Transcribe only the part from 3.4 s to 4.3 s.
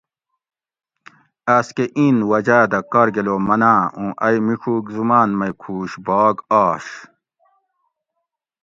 مناں اوں